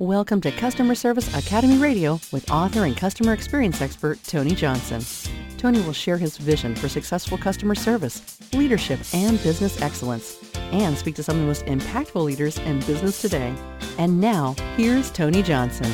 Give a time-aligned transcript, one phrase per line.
[0.00, 5.00] Welcome to Customer Service Academy Radio with author and customer experience expert Tony Johnson.
[5.56, 11.14] Tony will share his vision for successful customer service, leadership, and business excellence, and speak
[11.14, 13.54] to some of the most impactful leaders in business today.
[13.96, 15.92] And now, here's Tony Johnson.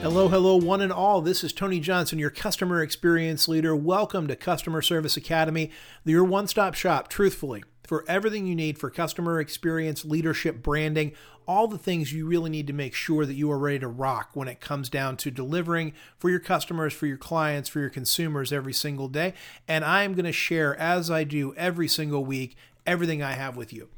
[0.00, 1.20] Hello, hello, one and all.
[1.20, 3.74] This is Tony Johnson, your customer experience leader.
[3.74, 5.72] Welcome to Customer Service Academy,
[6.04, 11.10] your one stop shop, truthfully, for everything you need for customer experience, leadership, branding,
[11.46, 14.28] all the things you really need to make sure that you are ready to rock
[14.34, 18.52] when it comes down to delivering for your customers, for your clients, for your consumers
[18.52, 19.32] every single day.
[19.66, 23.56] And I am going to share, as I do every single week, everything I have
[23.56, 23.88] with you.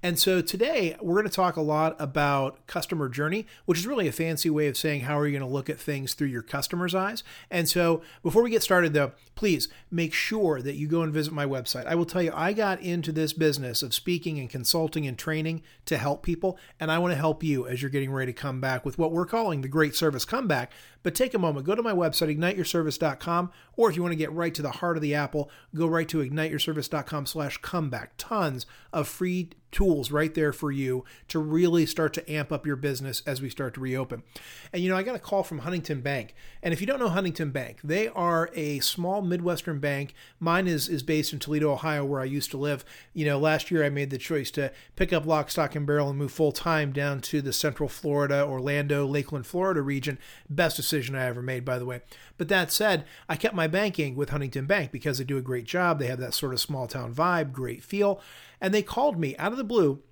[0.00, 4.06] And so today we're going to talk a lot about customer journey, which is really
[4.06, 6.42] a fancy way of saying how are you going to look at things through your
[6.42, 7.24] customer's eyes.
[7.50, 11.32] And so before we get started though, please make sure that you go and visit
[11.32, 11.86] my website.
[11.86, 15.62] I will tell you, I got into this business of speaking and consulting and training
[15.86, 18.60] to help people, and I want to help you as you're getting ready to come
[18.60, 20.72] back with what we're calling the Great Service Comeback.
[21.02, 24.32] But take a moment, go to my website, igniteyourservice.com, or if you want to get
[24.32, 28.12] right to the heart of the apple, go right to igniteyourservice.com slash comeback.
[28.18, 32.76] Tons of free tools right there for you to really start to amp up your
[32.76, 34.22] business as we start to reopen.
[34.72, 36.34] And you know, I got a call from Huntington Bank.
[36.62, 40.14] And if you don't know Huntington Bank, they are a small Midwestern bank.
[40.40, 42.84] Mine is is based in Toledo, Ohio, where I used to live.
[43.12, 46.08] You know, last year I made the choice to pick up lock, stock, and barrel
[46.08, 50.18] and move full time down to the Central Florida, Orlando, Lakeland, Florida region.
[50.48, 52.02] Best decision I ever made, by the way.
[52.36, 55.64] But that said, I kept my banking with Huntington Bank because they do a great
[55.64, 55.98] job.
[55.98, 58.20] They have that sort of small town vibe, great feel.
[58.60, 60.02] And they called me out of the blue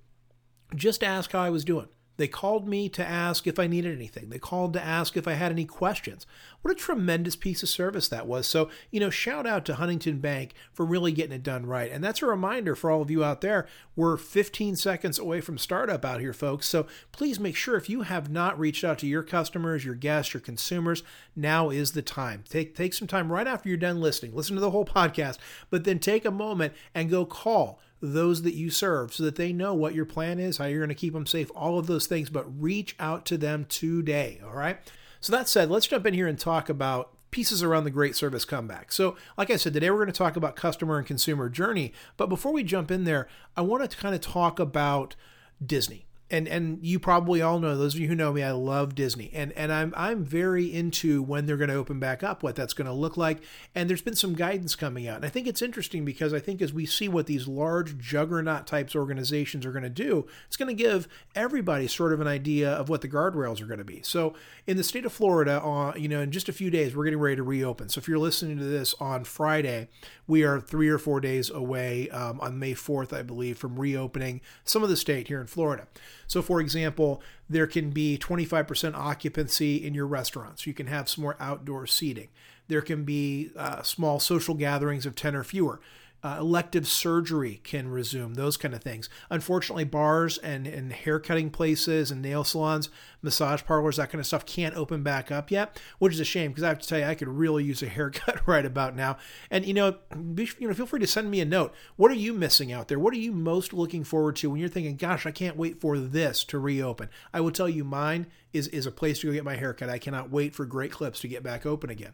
[0.75, 1.87] just to ask how I was doing.
[2.17, 4.29] They called me to ask if I needed anything.
[4.29, 6.25] They called to ask if I had any questions.
[6.61, 8.47] What a tremendous piece of service that was.
[8.47, 11.91] So, you know, shout out to Huntington Bank for really getting it done right.
[11.91, 13.67] And that's a reminder for all of you out there.
[13.95, 16.67] We're 15 seconds away from startup out here, folks.
[16.67, 20.33] So please make sure if you have not reached out to your customers, your guests,
[20.33, 21.03] your consumers,
[21.35, 22.43] now is the time.
[22.49, 24.35] Take take some time right after you're done listening.
[24.35, 25.37] Listen to the whole podcast,
[25.69, 29.51] but then take a moment and go call those that you serve so that they
[29.51, 32.07] know what your plan is, how you're going to keep them safe, all of those
[32.07, 34.39] things, but reach out to them today.
[34.43, 34.77] All right.
[35.19, 38.45] So, that said, let's jump in here and talk about pieces around the great service
[38.45, 38.91] comeback.
[38.91, 41.93] So, like I said, today we're going to talk about customer and consumer journey.
[42.17, 45.15] But before we jump in there, I want to kind of talk about
[45.63, 48.95] Disney and and you probably all know those of you who know me I love
[48.95, 49.31] Disney.
[49.33, 52.73] And and I'm I'm very into when they're going to open back up what that's
[52.73, 53.39] going to look like.
[53.73, 55.17] And there's been some guidance coming out.
[55.17, 58.67] And I think it's interesting because I think as we see what these large juggernaut
[58.67, 62.71] types organizations are going to do it's going to give everybody sort of an idea
[62.71, 64.01] of what the guardrails are going to be.
[64.03, 64.33] So
[64.65, 67.19] in the state of Florida uh, you know in just a few days we're getting
[67.19, 67.87] ready to reopen.
[67.89, 69.87] So if you're listening to this on Friday
[70.27, 74.41] we are 3 or 4 days away um, on May 4th I believe from reopening
[74.65, 75.87] some of the state here in Florida
[76.27, 80.67] so, for example, there can be 25% occupancy in your restaurants.
[80.67, 82.27] You can have some more outdoor seating.
[82.67, 85.79] There can be uh, small social gatherings of 10 or fewer.
[86.23, 89.07] Uh, elective surgery can resume, those kind of things.
[89.29, 92.89] Unfortunately, bars and, and hair cutting places and nail salons,
[93.21, 96.51] massage parlors, that kind of stuff can't open back up yet, which is a shame
[96.51, 99.17] because I have to tell you, I could really use a haircut right about now.
[99.51, 99.97] And you know,
[100.33, 101.73] be, you know, feel free to send me a note.
[101.97, 102.99] What are you missing out there?
[102.99, 105.99] What are you most looking forward to when you're thinking, "Gosh, I can't wait for
[105.99, 107.09] this to reopen"?
[107.33, 109.89] I will tell you, mine is is a place to go get my haircut.
[109.89, 112.13] I cannot wait for Great Clips to get back open again.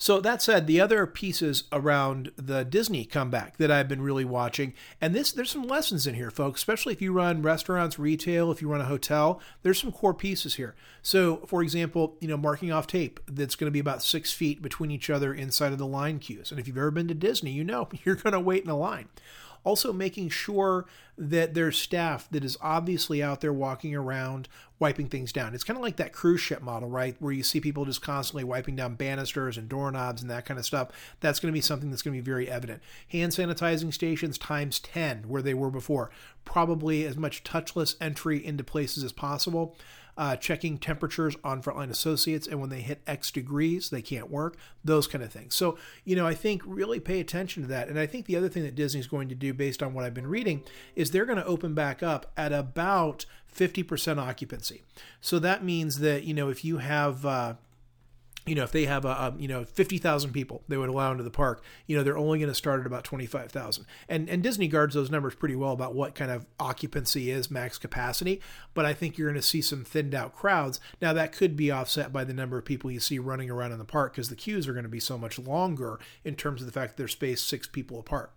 [0.00, 4.72] So that said, the other pieces around the Disney comeback that I've been really watching,
[4.98, 6.62] and this there's some lessons in here, folks.
[6.62, 10.54] Especially if you run restaurants, retail, if you run a hotel, there's some core pieces
[10.54, 10.74] here.
[11.02, 14.62] So, for example, you know, marking off tape that's going to be about six feet
[14.62, 16.50] between each other inside of the line queues.
[16.50, 18.78] And if you've ever been to Disney, you know you're going to wait in a
[18.78, 19.08] line.
[19.64, 20.86] Also, making sure
[21.18, 24.48] that there's staff that is obviously out there walking around
[24.78, 25.54] wiping things down.
[25.54, 27.14] It's kind of like that cruise ship model, right?
[27.18, 30.64] Where you see people just constantly wiping down banisters and doorknobs and that kind of
[30.64, 30.88] stuff.
[31.20, 32.82] That's going to be something that's going to be very evident.
[33.08, 36.10] Hand sanitizing stations times 10 where they were before.
[36.46, 39.76] Probably as much touchless entry into places as possible
[40.16, 44.56] uh, checking temperatures on frontline associates, and when they hit X degrees, they can't work,
[44.84, 45.54] those kind of things.
[45.54, 47.88] So, you know, I think really pay attention to that.
[47.88, 50.14] And I think the other thing that Disney's going to do, based on what I've
[50.14, 50.62] been reading,
[50.94, 54.82] is they're going to open back up at about 50% occupancy.
[55.20, 57.54] So that means that, you know, if you have, uh,
[58.46, 61.12] you know, if they have a, a you know fifty thousand people they would allow
[61.12, 63.86] into the park, you know, they're only going to start at about twenty five thousand.
[64.08, 67.78] And and Disney guards those numbers pretty well about what kind of occupancy is max
[67.78, 68.40] capacity.
[68.74, 70.80] But I think you're going to see some thinned out crowds.
[71.02, 73.78] Now that could be offset by the number of people you see running around in
[73.78, 76.66] the park because the queues are going to be so much longer in terms of
[76.66, 78.32] the fact that they're spaced six people apart.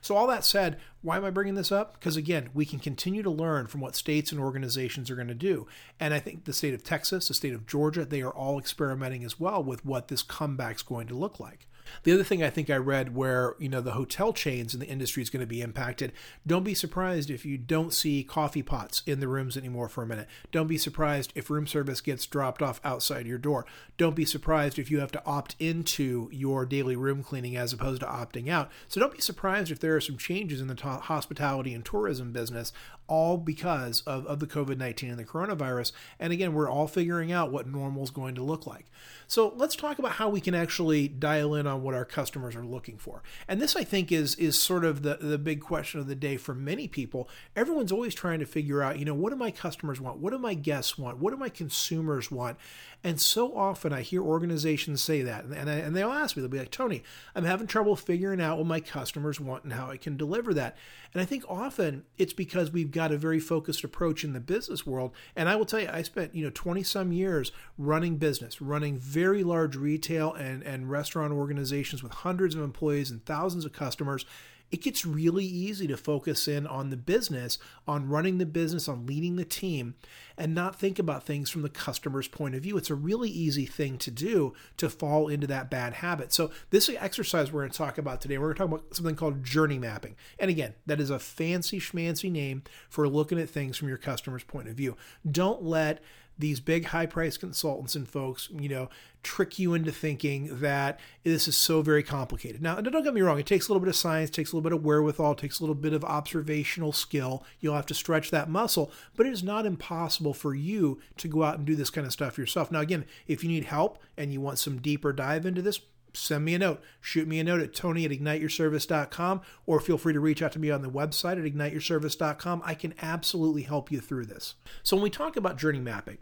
[0.00, 1.94] So, all that said, why am I bringing this up?
[1.94, 5.34] Because again, we can continue to learn from what states and organizations are going to
[5.34, 5.66] do.
[6.00, 9.24] And I think the state of Texas, the state of Georgia, they are all experimenting
[9.24, 11.67] as well with what this comeback is going to look like.
[12.02, 14.86] The other thing I think I read where, you know, the hotel chains in the
[14.86, 16.12] industry is going to be impacted.
[16.46, 20.06] Don't be surprised if you don't see coffee pots in the rooms anymore for a
[20.06, 20.28] minute.
[20.52, 23.66] Don't be surprised if room service gets dropped off outside your door.
[23.96, 28.00] Don't be surprised if you have to opt into your daily room cleaning as opposed
[28.00, 28.70] to opting out.
[28.86, 32.72] So don't be surprised if there are some changes in the hospitality and tourism business
[33.08, 35.92] all because of, of the COVID 19 and the coronavirus.
[36.20, 38.86] And again, we're all figuring out what normal is going to look like.
[39.26, 42.64] So let's talk about how we can actually dial in on what our customers are
[42.64, 43.22] looking for.
[43.46, 46.36] And this, I think, is, is sort of the, the big question of the day
[46.36, 47.28] for many people.
[47.56, 50.18] Everyone's always trying to figure out, you know, what do my customers want?
[50.18, 51.18] What do my guests want?
[51.18, 52.58] What do my consumers want?
[53.04, 56.50] And so often I hear organizations say that, and, I, and they'll ask me, they'll
[56.50, 57.04] be like, Tony,
[57.34, 60.76] I'm having trouble figuring out what my customers want and how I can deliver that.
[61.14, 64.84] And I think often it's because we've got a very focused approach in the business
[64.84, 65.12] world.
[65.36, 68.98] And I will tell you, I spent, you know, 20 some years running business, running
[68.98, 74.24] very large retail and, and restaurant organizations with hundreds of employees and thousands of customers
[74.70, 79.06] it gets really easy to focus in on the business, on running the business, on
[79.06, 79.94] leading the team,
[80.36, 82.76] and not think about things from the customer's point of view.
[82.76, 86.32] It's a really easy thing to do to fall into that bad habit.
[86.32, 89.16] So, this exercise we're going to talk about today, we're going to talk about something
[89.16, 90.16] called journey mapping.
[90.38, 94.44] And again, that is a fancy schmancy name for looking at things from your customer's
[94.44, 94.96] point of view.
[95.28, 96.00] Don't let
[96.38, 98.88] these big high price consultants and folks, you know,
[99.22, 102.62] trick you into thinking that this is so very complicated.
[102.62, 104.70] Now, don't get me wrong, it takes a little bit of science, takes a little
[104.70, 107.44] bit of wherewithal, takes a little bit of observational skill.
[107.60, 111.42] You'll have to stretch that muscle, but it is not impossible for you to go
[111.42, 112.70] out and do this kind of stuff yourself.
[112.70, 115.80] Now, again, if you need help and you want some deeper dive into this,
[116.18, 116.82] send me a note.
[117.00, 120.58] Shoot me a note at tony at igniteyourservice.com or feel free to reach out to
[120.58, 122.62] me on the website at igniteyourservice.com.
[122.64, 124.54] I can absolutely help you through this.
[124.82, 126.18] So, when we talk about journey mapping,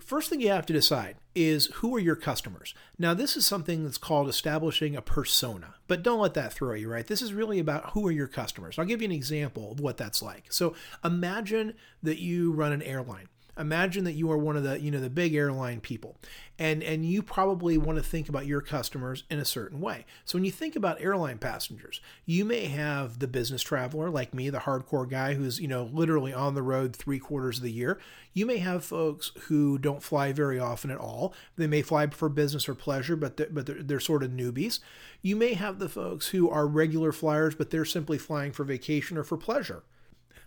[0.00, 2.74] first thing you have to decide is who are your customers.
[2.98, 6.90] Now, this is something that's called establishing a persona, but don't let that throw you,
[6.90, 7.06] right?
[7.06, 8.78] This is really about who are your customers.
[8.78, 10.52] I'll give you an example of what that's like.
[10.52, 10.74] So,
[11.04, 15.00] imagine that you run an airline imagine that you are one of the you know
[15.00, 16.16] the big airline people
[16.58, 20.06] and and you probably want to think about your customers in a certain way.
[20.24, 24.48] So when you think about airline passengers you may have the business traveler like me
[24.48, 28.00] the hardcore guy who's you know literally on the road three quarters of the year.
[28.32, 31.34] You may have folks who don't fly very often at all.
[31.56, 34.80] They may fly for business or pleasure but they're, but they're, they're sort of newbies.
[35.20, 39.18] You may have the folks who are regular flyers but they're simply flying for vacation
[39.18, 39.82] or for pleasure.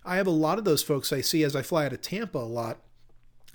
[0.03, 2.37] I have a lot of those folks I see as I fly out of Tampa
[2.37, 2.79] a lot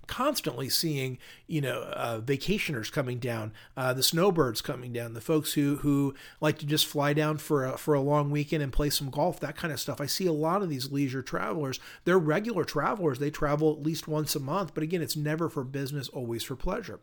[0.06, 5.52] constantly seeing, you know, uh, vacationers coming down, uh, the snowbirds coming down, the folks
[5.52, 8.91] who who like to just fly down for a, for a long weekend and play
[8.91, 10.00] some golf, that kind of stuff.
[10.00, 11.79] I see a lot of these leisure travelers.
[12.05, 13.19] They're regular travelers.
[13.19, 16.56] They travel at least once a month, but again, it's never for business, always for
[16.56, 17.00] pleasure.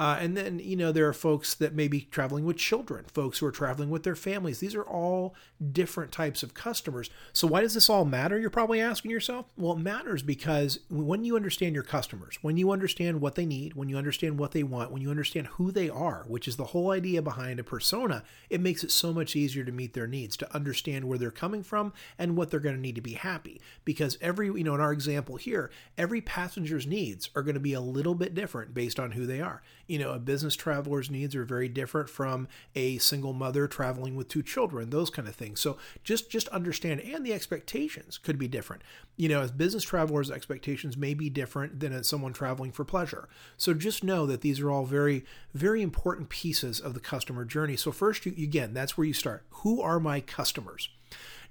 [0.00, 3.38] Uh, and then, you know, there are folks that may be traveling with children, folks
[3.38, 4.58] who are traveling with their families.
[4.58, 5.34] These are all
[5.72, 7.10] different types of customers.
[7.34, 8.40] So, why does this all matter?
[8.40, 9.44] You're probably asking yourself.
[9.58, 13.74] Well, it matters because when you understand your customers, when you understand what they need,
[13.74, 16.64] when you understand what they want, when you understand who they are, which is the
[16.64, 20.34] whole idea behind a persona, it makes it so much easier to meet their needs,
[20.38, 23.60] to understand where they're coming from and what they're going to need to be happy.
[23.84, 27.74] Because every, you know, in our example here, every passenger's needs are going to be
[27.74, 29.60] a little bit different based on who they are.
[29.90, 34.28] You know, a business traveler's needs are very different from a single mother traveling with
[34.28, 35.60] two children, those kind of things.
[35.60, 38.82] So just just understand and the expectations could be different.
[39.16, 43.28] You know, as business travelers' expectations may be different than someone traveling for pleasure.
[43.56, 47.76] So just know that these are all very, very important pieces of the customer journey.
[47.76, 49.44] So, first, you, again, that's where you start.
[49.50, 50.88] Who are my customers?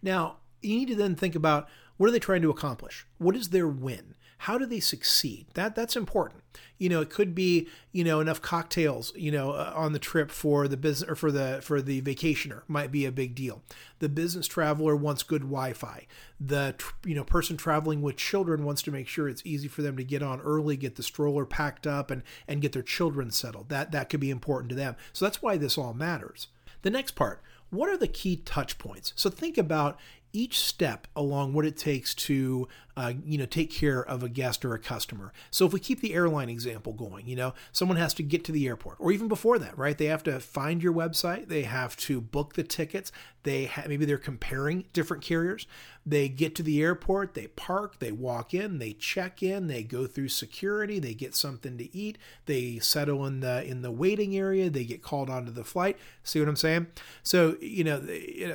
[0.01, 1.67] Now, you need to then think about
[1.98, 3.05] what are they trying to accomplish?
[3.17, 4.15] What is their win?
[4.43, 5.48] How do they succeed?
[5.53, 6.43] That that's important.
[6.77, 10.31] You know, it could be you know enough cocktails you know uh, on the trip
[10.31, 13.62] for the business or for the for the vacationer might be a big deal.
[14.00, 16.08] The business traveler wants good Wi-Fi.
[16.39, 19.98] The you know person traveling with children wants to make sure it's easy for them
[19.98, 23.67] to get on early, get the stroller packed up, and and get their children settled.
[23.67, 24.96] That that could be important to them.
[25.12, 26.48] So that's why this all matters.
[26.81, 29.13] The next part what are the key touch points?
[29.15, 30.00] So think about
[30.31, 32.67] each step along what it takes to
[33.00, 35.32] uh, you know, take care of a guest or a customer.
[35.51, 38.51] So if we keep the airline example going, you know, someone has to get to
[38.51, 39.98] the airport, or even before that, right?
[39.98, 43.13] They have to find your website, they have to book the tickets,
[43.44, 45.65] they ha- maybe they're comparing different carriers.
[46.06, 50.08] They get to the airport, they park, they walk in, they check in, they go
[50.08, 54.70] through security, they get something to eat, they settle in the in the waiting area,
[54.70, 55.98] they get called onto the flight.
[56.24, 56.88] See what I'm saying?
[57.24, 58.01] So you know,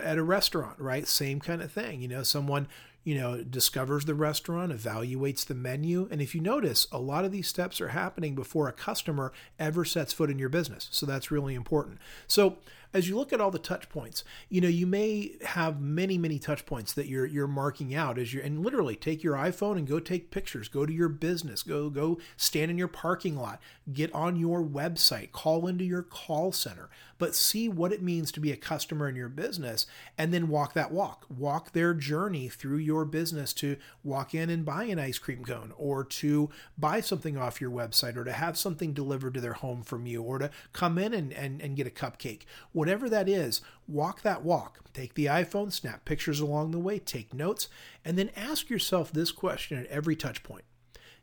[0.03, 1.07] at a restaurant, right?
[1.07, 2.03] Same kind of thing.
[2.03, 2.67] You know, someone
[3.05, 6.09] you know, discovers the restaurant, evaluates the menu.
[6.11, 9.85] And if you notice, a lot of these steps are happening before a customer ever
[9.85, 10.89] sets foot in your business.
[10.91, 11.99] So that's really important.
[12.27, 12.57] So
[12.95, 16.39] as you look at all the touch points, you know, you may have many, many
[16.39, 19.89] touch points that you're you're marking out as you and literally take your iPhone and
[19.89, 23.61] go take pictures, go to your business, go go stand in your parking lot,
[23.93, 28.41] get on your website, call into your call center, but see what it means to
[28.41, 29.87] be a customer in your business
[30.17, 31.27] and then walk that walk.
[31.29, 35.73] Walk their journey through your business to walk in and buy an ice cream cone
[35.77, 36.49] or to
[36.79, 40.23] buy something off your website or to have something delivered to their home from you
[40.23, 42.43] or to come in and, and, and get a cupcake
[42.85, 44.81] whatever that is, walk that walk.
[44.93, 47.69] Take the iPhone, snap pictures along the way, take notes,
[48.05, 50.65] and then ask yourself this question at every touch point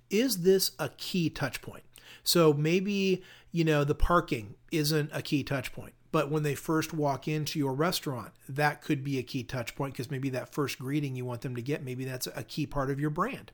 [0.09, 1.83] Is this a key touch point?
[2.23, 5.93] So maybe, you know, the parking isn't a key touch point.
[6.11, 9.93] But when they first walk into your restaurant, that could be a key touch point
[9.93, 12.89] because maybe that first greeting you want them to get, maybe that's a key part
[12.89, 13.51] of your brand.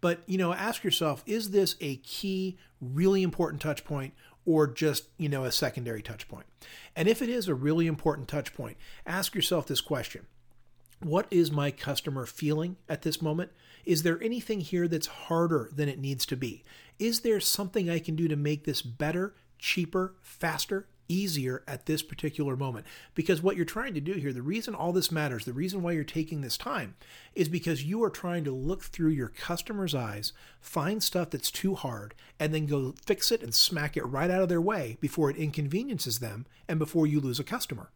[0.00, 4.14] But, you know, ask yourself, is this a key, really important touch point
[4.48, 6.46] or just, you know, a secondary touch point?
[6.96, 10.24] And if it is a really important touch point, ask yourself this question.
[11.00, 13.50] What is my customer feeling at this moment?
[13.84, 16.64] Is there anything here that's harder than it needs to be?
[16.98, 22.02] Is there something I can do to make this better, cheaper, faster, easier at this
[22.02, 22.86] particular moment.
[23.14, 25.92] Because what you're trying to do here, the reason all this matters, the reason why
[25.92, 26.94] you're taking this time,
[27.34, 31.74] is because you are trying to look through your customer's eyes, find stuff that's too
[31.74, 35.30] hard, and then go fix it and smack it right out of their way before
[35.30, 37.90] it inconveniences them and before you lose a customer.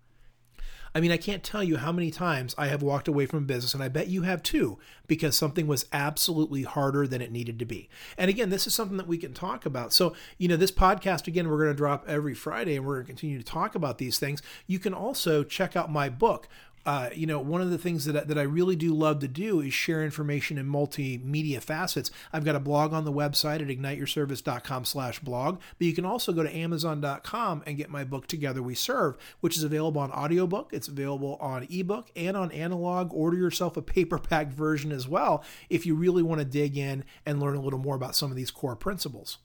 [0.94, 3.46] I mean, I can't tell you how many times I have walked away from a
[3.46, 7.58] business, and I bet you have too, because something was absolutely harder than it needed
[7.60, 7.88] to be.
[8.18, 9.92] And again, this is something that we can talk about.
[9.92, 13.06] So, you know, this podcast, again, we're going to drop every Friday and we're going
[13.06, 14.42] to continue to talk about these things.
[14.66, 16.48] You can also check out my book,
[16.84, 19.60] uh, you know, one of the things that, that I really do love to do
[19.60, 22.10] is share information in multimedia facets.
[22.32, 26.32] I've got a blog on the website at igniteyourservice.com slash blog, but you can also
[26.32, 30.70] go to amazon.com and get my book Together We Serve, which is available on audiobook.
[30.72, 33.12] It's available on ebook and on analog.
[33.12, 37.40] Order yourself a paperback version as well if you really want to dig in and
[37.40, 39.38] learn a little more about some of these core principles.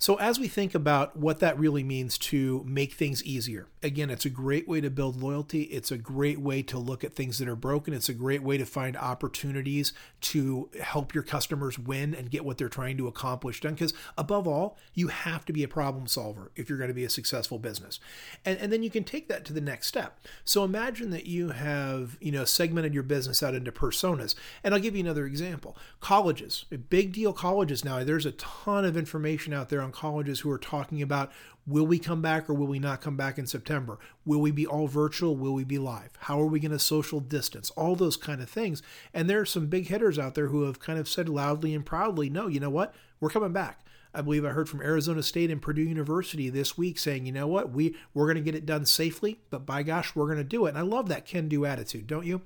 [0.00, 4.24] So, as we think about what that really means to make things easier, again, it's
[4.24, 5.64] a great way to build loyalty.
[5.64, 7.92] It's a great way to look at things that are broken.
[7.92, 9.92] It's a great way to find opportunities
[10.22, 13.74] to help your customers win and get what they're trying to accomplish done.
[13.74, 17.04] Because, above all, you have to be a problem solver if you're going to be
[17.04, 18.00] a successful business.
[18.46, 20.18] And, and then you can take that to the next step.
[20.46, 24.34] So, imagine that you have, you know, segmented your business out into personas.
[24.64, 28.02] And I'll give you another example colleges, big deal colleges now.
[28.02, 31.30] There's a ton of information out there on colleges who are talking about
[31.66, 33.98] will we come back or will we not come back in September?
[34.24, 35.36] Will we be all virtual?
[35.36, 36.10] Will we be live?
[36.20, 37.70] How are we going to social distance?
[37.70, 38.82] All those kind of things.
[39.14, 41.84] And there are some big hitters out there who have kind of said loudly and
[41.86, 42.94] proudly, no, you know what?
[43.20, 43.80] We're coming back.
[44.12, 47.46] I believe I heard from Arizona State and Purdue University this week saying, you know
[47.46, 50.44] what, we we're going to get it done safely, but by gosh, we're going to
[50.44, 50.70] do it.
[50.70, 52.42] And I love that can-do attitude, don't you?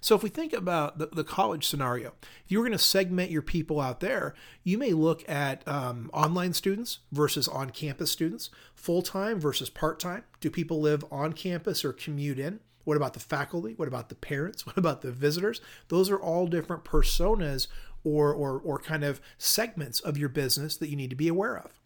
[0.00, 3.30] So if we think about the, the college scenario, if you were going to segment
[3.30, 9.38] your people out there, you may look at um, online students versus on-campus students, full-time
[9.38, 10.24] versus part-time.
[10.40, 12.60] Do people live on campus or commute in?
[12.84, 13.72] What about the faculty?
[13.74, 14.66] What about the parents?
[14.74, 15.60] What about the visitors?
[15.88, 17.68] Those are all different personas
[18.04, 21.56] or, or, or kind of segments of your business that you need to be aware
[21.56, 21.80] of.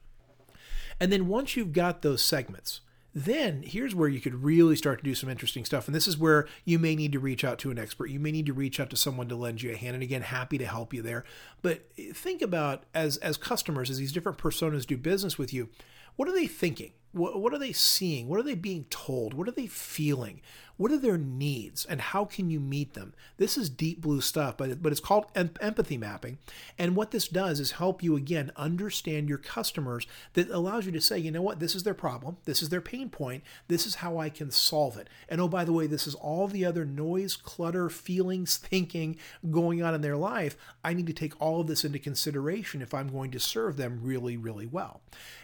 [1.01, 2.81] And then once you've got those segments,
[3.15, 5.87] then here's where you could really start to do some interesting stuff.
[5.87, 8.11] And this is where you may need to reach out to an expert.
[8.11, 9.95] You may need to reach out to someone to lend you a hand.
[9.95, 11.25] And again, happy to help you there.
[11.63, 15.69] But think about as as customers, as these different personas do business with you,
[16.17, 16.93] what are they thinking?
[17.13, 18.29] What, what are they seeing?
[18.29, 19.35] What are they being told?
[19.35, 20.41] What are they feeling?
[20.79, 23.13] What are their needs and how can you meet them?
[23.37, 26.39] This is deep blue stuff, but, but it's called em- empathy mapping.
[26.79, 31.01] And what this does is help you, again, understand your customers that allows you to
[31.01, 32.37] say, you know what, this is their problem.
[32.45, 33.43] This is their pain point.
[33.67, 35.09] This is how I can solve it.
[35.29, 39.17] And oh, by the way, this is all the other noise, clutter, feelings, thinking
[39.51, 40.57] going on in their life.
[40.85, 43.99] I need to take all of this into consideration if I'm going to serve them
[44.01, 45.01] really, really well.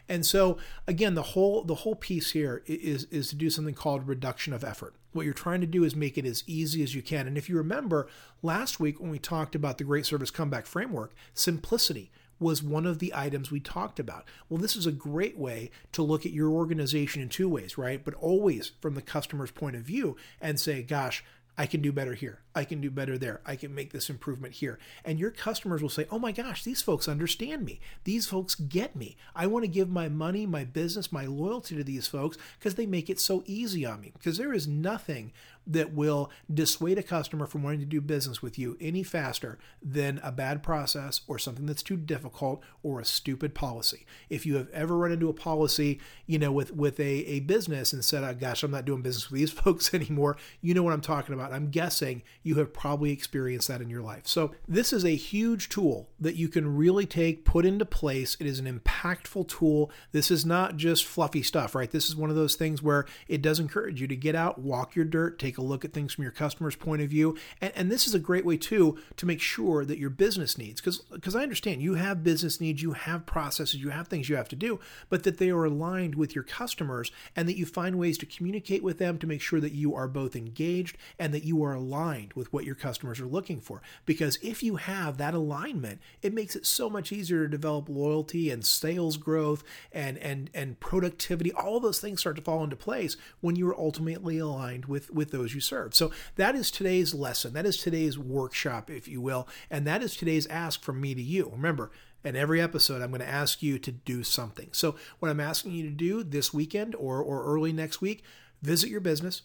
[0.09, 4.08] And so again, the whole the whole piece here is is to do something called
[4.08, 4.94] reduction of effort.
[5.12, 7.26] What you're trying to do is make it as easy as you can.
[7.26, 8.08] And if you remember
[8.42, 12.99] last week when we talked about the Great Service Comeback Framework, simplicity was one of
[12.99, 14.25] the items we talked about.
[14.49, 18.04] Well, this is a great way to look at your organization in two ways, right?
[18.04, 21.25] But always from the customer's point of view and say, gosh,
[21.56, 22.40] I can do better here.
[22.54, 23.40] I can do better there.
[23.46, 24.78] I can make this improvement here.
[25.04, 27.80] And your customers will say, oh my gosh, these folks understand me.
[28.04, 29.16] These folks get me.
[29.37, 32.87] I want to give my money, my business, my loyalty to these folks because they
[32.87, 34.12] make it so easy on me.
[34.12, 35.32] Because there is nothing
[35.66, 40.21] that will dissuade a customer from wanting to do business with you any faster than
[40.23, 44.04] a bad process or something that's too difficult or a stupid policy.
[44.28, 47.92] If you have ever run into a policy, you know, with with a, a business
[47.92, 50.92] and said, oh, gosh, I'm not doing business with these folks anymore, you know what
[50.92, 51.52] I'm talking about.
[51.52, 54.26] I'm guessing you have probably experienced that in your life.
[54.26, 58.37] So, this is a huge tool that you can really take, put into place.
[58.40, 59.90] It is an impactful tool.
[60.12, 61.90] This is not just fluffy stuff, right?
[61.90, 64.94] This is one of those things where it does encourage you to get out, walk
[64.94, 67.37] your dirt, take a look at things from your customer's point of view.
[67.61, 70.80] And, and this is a great way, too, to make sure that your business needs,
[70.80, 74.49] because I understand you have business needs, you have processes, you have things you have
[74.49, 78.18] to do, but that they are aligned with your customers and that you find ways
[78.18, 81.62] to communicate with them to make sure that you are both engaged and that you
[81.64, 83.82] are aligned with what your customers are looking for.
[84.06, 88.50] Because if you have that alignment, it makes it so much easier to develop loyalty
[88.50, 91.52] and sales growth and and and productivity.
[91.52, 95.30] All those things start to fall into place when you are ultimately aligned with with
[95.44, 95.94] those you serve.
[95.94, 97.52] So that is today's lesson.
[97.52, 101.22] That is today's workshop, if you will, and that is today's ask from me to
[101.22, 101.50] you.
[101.52, 101.90] Remember,
[102.24, 104.70] in every episode, I'm going to ask you to do something.
[104.72, 108.24] So, what I'm asking you to do this weekend or, or early next week,
[108.62, 109.42] visit your business,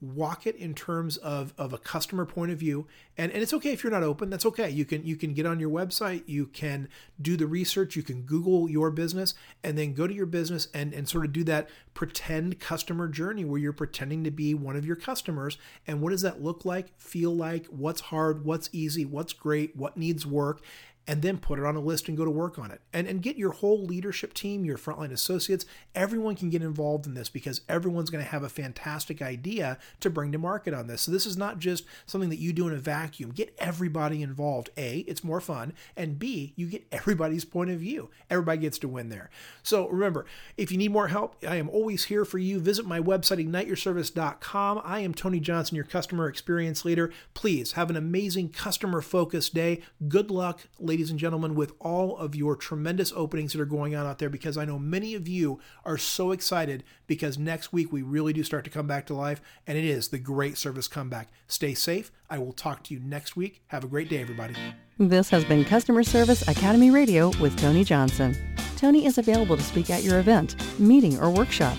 [0.00, 2.86] walk it in terms of, of a customer point of view.
[3.16, 4.30] And, and it's okay if you're not open.
[4.30, 4.70] That's okay.
[4.70, 6.22] You can you can get on your website.
[6.26, 6.88] You can
[7.20, 7.96] do the research.
[7.96, 11.32] You can google your business and then go to your business and, and sort of
[11.32, 15.58] do that pretend customer journey where you're pretending to be one of your customers.
[15.86, 19.96] And what does that look like feel like what's hard what's easy what's great what
[19.96, 20.60] needs work
[21.08, 22.82] and then put it on a list and go to work on it.
[22.92, 27.14] And, and get your whole leadership team, your frontline associates, everyone can get involved in
[27.14, 31.00] this because everyone's going to have a fantastic idea to bring to market on this.
[31.00, 33.30] So this is not just something that you do in a vacuum.
[33.30, 34.68] Get everybody involved.
[34.76, 35.72] A, it's more fun.
[35.96, 38.10] And B, you get everybody's point of view.
[38.28, 39.30] Everybody gets to win there.
[39.62, 40.26] So remember,
[40.58, 42.60] if you need more help, I am always here for you.
[42.60, 44.82] Visit my website, igniteyourservice.com.
[44.84, 47.10] I am Tony Johnson, your customer experience leader.
[47.32, 49.80] Please have an amazing customer focused day.
[50.06, 53.94] Good luck, ladies ladies and gentlemen, with all of your tremendous openings that are going
[53.94, 57.92] on out there because I know many of you are so excited because next week
[57.92, 60.88] we really do start to come back to life and it is the great service
[60.88, 61.28] comeback.
[61.46, 62.10] Stay safe.
[62.28, 63.62] I will talk to you next week.
[63.68, 64.56] Have a great day, everybody.
[64.98, 68.36] This has been Customer Service Academy Radio with Tony Johnson.
[68.76, 71.78] Tony is available to speak at your event, meeting, or workshop.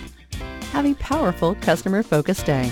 [0.72, 2.72] Have a powerful customer focused day.